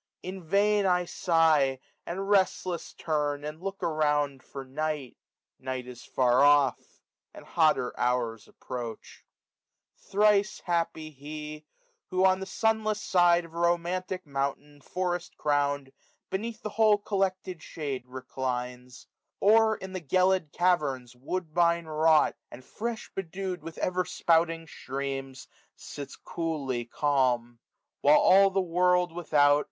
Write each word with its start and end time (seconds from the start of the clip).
In 0.23 0.41
vain 0.43 0.87
I 0.87 1.05
sigh, 1.05 1.77
455 2.05 2.05
And 2.07 2.27
restless 2.31 2.93
turn, 2.93 3.45
and 3.45 3.61
look 3.61 3.83
around 3.83 4.41
for 4.41 4.65
Night; 4.65 5.15
Night 5.59 5.85
is 5.85 6.03
far 6.03 6.41
off} 6.41 6.99
and 7.35 7.45
hotter 7.45 7.93
hours 7.99 8.47
approach* 8.47 9.23
SUMME 9.97 10.07
JL 10.07 10.11
Thrice 10.11 10.59
happy 10.61 11.11
he! 11.11 11.67
who 12.09 12.25
on 12.25 12.39
the 12.39 12.47
sunless 12.47 12.99
side 12.99 13.45
Of 13.45 13.53
a 13.53 13.59
romantic 13.59 14.25
mountain^ 14.25 14.81
forest<rown'd» 14.81 15.91
Beneath 16.31 16.63
the 16.63 16.69
whole 16.69 16.97
collected 16.97 17.61
shade 17.61 18.07
reclines; 18.07 19.05
460 19.39 19.39
Or 19.39 19.77
in 19.77 19.93
the 19.93 20.01
gelid 20.01 20.51
caverns, 20.51 21.15
woodbine*wrought. 21.15 22.35
And 22.49 22.65
fresh 22.65 23.11
bedew'd 23.13 23.61
with 23.61 23.77
eyer 23.77 24.03
spouting 24.05 24.65
streams^ 24.65 25.45
Sitsxoolly 25.77 26.89
calm} 26.89 27.59
while 28.01 28.17
all 28.17 28.49
the 28.49 28.59
world 28.59 29.11
without. 29.11 29.59